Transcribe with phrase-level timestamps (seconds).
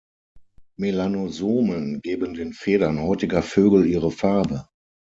[0.79, 4.65] Melanosomen geben den Federn heutiger Vögel ihre Farbe.